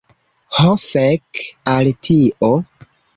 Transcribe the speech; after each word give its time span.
Ho 0.59 0.69
fek 0.83 1.41
al 1.73 1.91
tio! 2.09 2.51